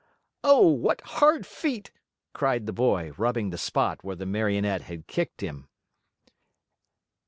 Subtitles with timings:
[0.43, 1.91] "Oh, what hard feet!"
[2.33, 5.69] cried the boy, rubbing the spot where the Marionette had kicked him.